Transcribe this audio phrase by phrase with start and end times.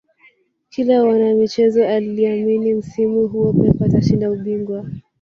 [0.69, 4.85] kila mwanamichezo aliamini msimu huo pep atashinda ubingwa